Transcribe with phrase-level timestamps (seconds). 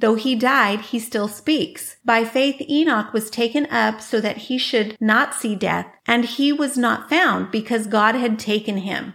[0.00, 1.96] Though he died, he still speaks.
[2.06, 6.52] By faith, Enoch was taken up so that he should not see death, and he
[6.54, 9.14] was not found because God had taken him.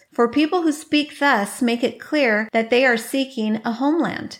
[0.11, 4.39] For people who speak thus make it clear that they are seeking a homeland.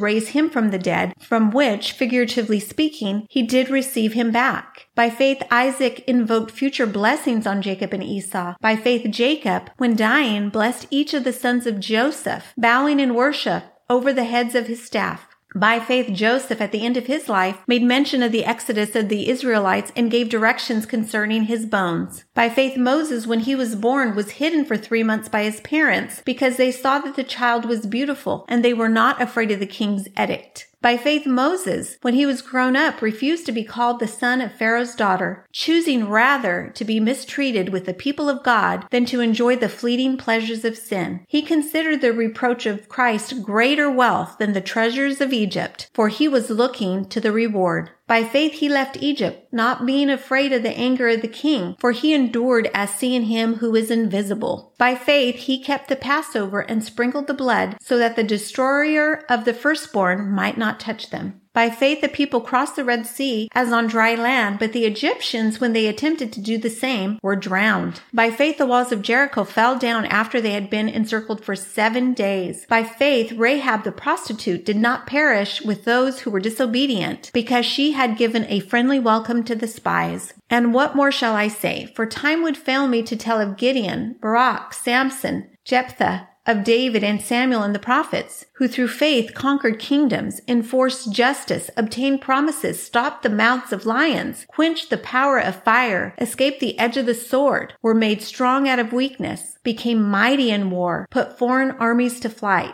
[0.01, 4.87] raise him from the dead, from which, figuratively speaking, he did receive him back.
[4.95, 8.55] By faith, Isaac invoked future blessings on Jacob and Esau.
[8.59, 13.63] By faith, Jacob, when dying, blessed each of the sons of Joseph, bowing in worship
[13.89, 15.27] over the heads of his staff.
[15.53, 19.09] By faith, Joseph, at the end of his life, made mention of the exodus of
[19.09, 22.23] the Israelites and gave directions concerning his bones.
[22.33, 26.21] By faith, Moses, when he was born, was hidden for three months by his parents
[26.23, 29.65] because they saw that the child was beautiful and they were not afraid of the
[29.65, 30.67] king's edict.
[30.81, 34.51] By faith, Moses, when he was grown up, refused to be called the son of
[34.51, 39.57] Pharaoh's daughter, choosing rather to be mistreated with the people of God than to enjoy
[39.57, 41.23] the fleeting pleasures of sin.
[41.27, 46.27] He considered the reproach of Christ greater wealth than the treasures of Egypt, for he
[46.27, 47.91] was looking to the reward.
[48.11, 51.93] By faith he left Egypt, not being afraid of the anger of the king, for
[51.93, 54.73] he endured as seeing him who is invisible.
[54.77, 59.45] By faith he kept the Passover and sprinkled the blood, so that the destroyer of
[59.45, 61.40] the firstborn might not touch them.
[61.53, 65.59] By faith, the people crossed the Red Sea as on dry land, but the Egyptians,
[65.59, 68.01] when they attempted to do the same, were drowned.
[68.13, 72.13] By faith, the walls of Jericho fell down after they had been encircled for seven
[72.13, 72.65] days.
[72.69, 77.91] By faith, Rahab the prostitute did not perish with those who were disobedient, because she
[77.91, 80.33] had given a friendly welcome to the spies.
[80.49, 81.91] And what more shall I say?
[81.95, 87.21] For time would fail me to tell of Gideon, Barak, Samson, Jephthah, of David and
[87.21, 93.29] Samuel and the prophets, who through faith conquered kingdoms, enforced justice, obtained promises, stopped the
[93.29, 97.93] mouths of lions, quenched the power of fire, escaped the edge of the sword, were
[97.93, 102.73] made strong out of weakness, became mighty in war, put foreign armies to flight.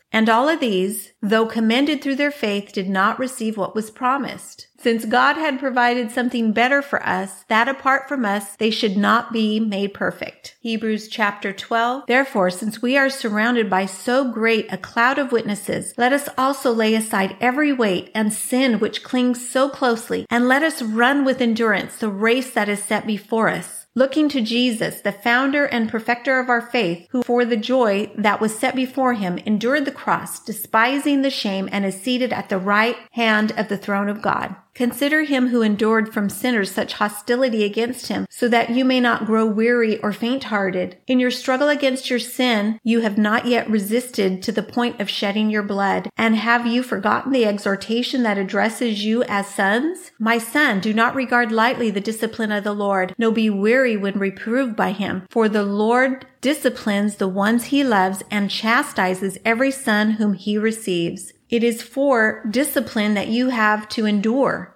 [0.13, 4.67] And all of these, though commended through their faith, did not receive what was promised.
[4.77, 9.31] Since God had provided something better for us, that apart from us, they should not
[9.31, 10.57] be made perfect.
[10.59, 12.05] Hebrews chapter 12.
[12.07, 16.73] Therefore, since we are surrounded by so great a cloud of witnesses, let us also
[16.73, 21.41] lay aside every weight and sin which clings so closely, and let us run with
[21.41, 26.39] endurance the race that is set before us looking to Jesus, the founder and perfecter
[26.39, 30.39] of our faith, who for the joy that was set before him endured the cross,
[30.39, 34.55] despising the shame, and is seated at the right hand of the throne of God.
[34.73, 39.25] Consider him who endured from sinners such hostility against him, so that you may not
[39.25, 40.97] grow weary or faint hearted.
[41.07, 45.09] In your struggle against your sin, you have not yet resisted to the point of
[45.09, 46.09] shedding your blood.
[46.15, 50.11] And have you forgotten the exhortation that addresses you as sons?
[50.17, 54.17] My son, do not regard lightly the discipline of the Lord, no be weary when
[54.17, 55.23] reproved by him.
[55.29, 61.33] For the Lord disciplines the ones he loves and chastises every son whom he receives.
[61.51, 64.75] It is for discipline that you have to endure.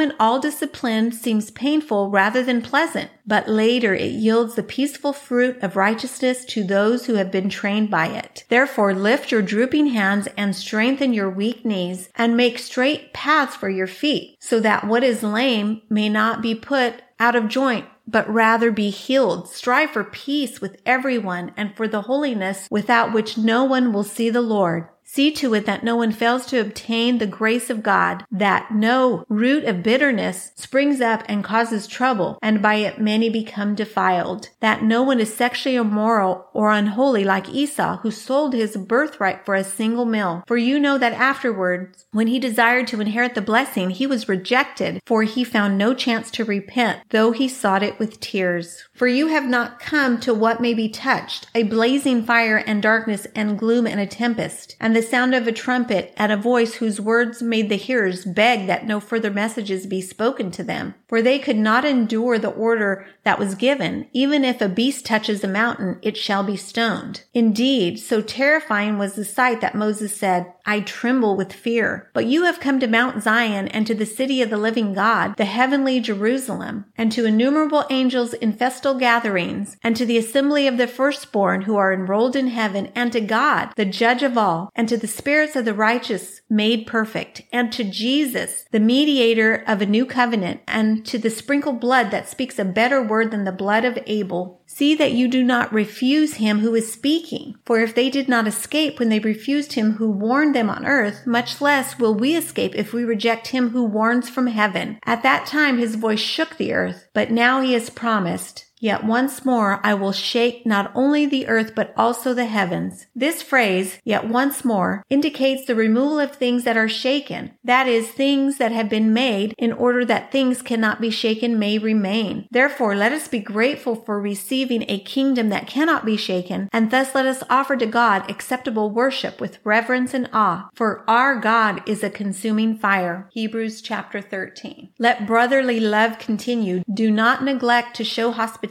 [0.01, 5.61] moment all discipline seems painful rather than pleasant, but later it yields the peaceful fruit
[5.61, 8.43] of righteousness to those who have been trained by it.
[8.49, 13.69] Therefore lift your drooping hands and strengthen your weak knees and make straight paths for
[13.69, 18.27] your feet so that what is lame may not be put out of joint but
[18.27, 19.47] rather be healed.
[19.47, 24.29] Strive for peace with everyone and for the holiness without which no one will see
[24.29, 24.87] the Lord.
[25.13, 29.25] See to it that no one fails to obtain the grace of God, that no
[29.27, 34.83] root of bitterness springs up and causes trouble, and by it many become defiled, that
[34.83, 39.65] no one is sexually immoral or unholy like Esau, who sold his birthright for a
[39.65, 40.45] single meal.
[40.47, 45.01] For you know that afterwards, when he desired to inherit the blessing, he was rejected,
[45.05, 48.87] for he found no chance to repent, though he sought it with tears.
[49.01, 53.25] For you have not come to what may be touched, a blazing fire and darkness
[53.33, 57.01] and gloom and a tempest, and the sound of a trumpet and a voice whose
[57.01, 60.93] words made the hearers beg that no further messages be spoken to them.
[61.07, 65.43] For they could not endure the order that was given, even if a beast touches
[65.43, 67.23] a mountain, it shall be stoned.
[67.33, 72.11] Indeed, so terrifying was the sight that Moses said, I tremble with fear.
[72.13, 75.35] But you have come to Mount Zion and to the city of the living God,
[75.37, 80.77] the heavenly Jerusalem, and to innumerable angels in festal gatherings, and to the assembly of
[80.77, 84.87] the firstborn who are enrolled in heaven, and to God, the judge of all, and
[84.89, 89.85] to the spirits of the righteous made perfect, and to Jesus, the mediator of a
[89.85, 93.85] new covenant, and to the sprinkled blood that speaks a better word than the blood
[93.85, 97.55] of Abel See that you do not refuse him who is speaking.
[97.65, 101.27] For if they did not escape when they refused him who warned them on earth,
[101.27, 104.97] much less will we escape if we reject him who warns from heaven.
[105.05, 109.45] At that time his voice shook the earth, but now he has promised, Yet once
[109.45, 113.05] more I will shake not only the earth but also the heavens.
[113.15, 117.51] This phrase, yet once more, indicates the removal of things that are shaken.
[117.63, 121.77] That is, things that have been made in order that things cannot be shaken may
[121.77, 122.47] remain.
[122.49, 127.13] Therefore, let us be grateful for receiving a kingdom that cannot be shaken, and thus
[127.13, 132.01] let us offer to God acceptable worship with reverence and awe, for our God is
[132.03, 133.29] a consuming fire.
[133.31, 134.89] Hebrews chapter 13.
[134.97, 136.83] Let brotherly love continue.
[136.91, 138.70] Do not neglect to show hospitality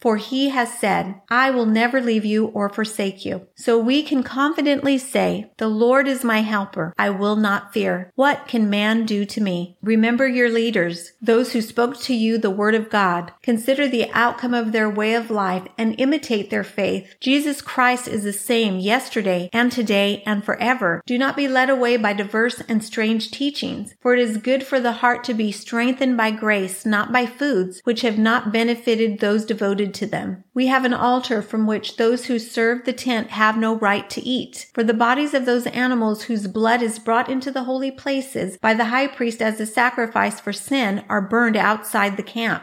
[0.00, 3.46] For he has said, I will never leave you or forsake you.
[3.54, 6.94] So we can confidently say, The Lord is my helper.
[6.98, 8.12] I will not fear.
[8.14, 9.76] What can man do to me?
[9.82, 13.32] Remember your leaders, those who spoke to you the word of God.
[13.42, 17.14] Consider the outcome of their way of life and imitate their faith.
[17.20, 21.02] Jesus Christ is the same yesterday and today and forever.
[21.06, 24.80] Do not be led away by diverse and strange teachings, for it is good for
[24.80, 29.44] the heart to be strengthened by grace, not by foods, which have not benefited those
[29.86, 30.44] devoted to them.
[30.54, 34.22] We have an altar from which those who serve the tent have no right to
[34.22, 34.70] eat.
[34.74, 38.74] For the bodies of those animals whose blood is brought into the holy places by
[38.74, 42.62] the high priest as a sacrifice for sin are burned outside the camp.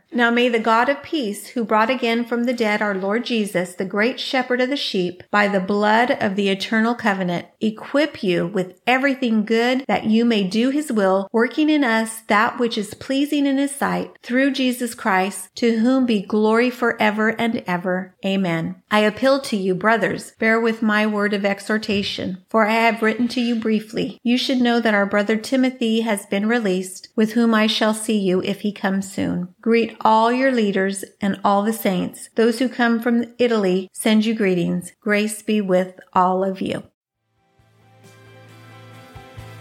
[0.13, 3.75] Now may the God of peace, who brought again from the dead our Lord Jesus,
[3.75, 8.45] the great shepherd of the sheep, by the blood of the eternal covenant, equip you
[8.45, 12.93] with everything good that you may do his will, working in us that which is
[12.93, 18.15] pleasing in his sight through Jesus Christ, to whom be glory forever and ever.
[18.25, 18.81] Amen.
[18.91, 23.29] I appeal to you, brothers, bear with my word of exhortation, for I have written
[23.29, 24.19] to you briefly.
[24.23, 28.17] You should know that our brother Timothy has been released, with whom I shall see
[28.17, 29.55] you if he comes soon.
[29.61, 32.29] Greet all your leaders and all the saints.
[32.35, 34.91] Those who come from Italy send you greetings.
[34.99, 36.83] Grace be with all of you.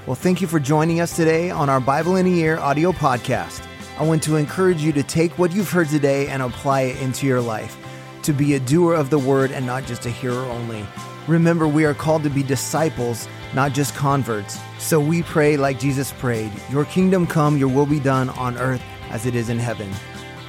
[0.07, 3.63] Well, thank you for joining us today on our Bible in a Year audio podcast.
[3.99, 7.27] I want to encourage you to take what you've heard today and apply it into
[7.27, 7.77] your life,
[8.23, 10.87] to be a doer of the word and not just a hearer only.
[11.27, 14.59] Remember, we are called to be disciples, not just converts.
[14.79, 18.83] So we pray like Jesus prayed Your kingdom come, your will be done on earth
[19.11, 19.91] as it is in heaven.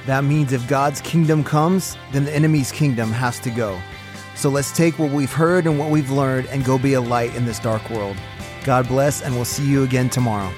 [0.06, 3.80] That means if God's kingdom comes, then the enemy's kingdom has to go.
[4.34, 7.34] So let's take what we've heard and what we've learned and go be a light
[7.36, 8.16] in this dark world.
[8.64, 10.52] God bless, and we'll see you again tomorrow.